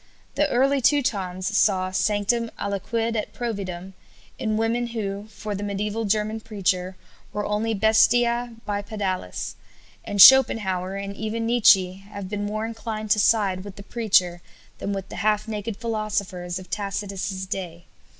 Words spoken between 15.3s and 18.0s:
naked philosophers of Tacitus's day.